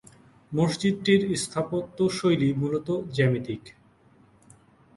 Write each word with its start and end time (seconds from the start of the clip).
মসজিদটির 0.51 1.21
স্থাপত্যশৈলী 1.37 2.49
মূলত 2.53 2.87
জ্যামিতিক। 3.13 3.61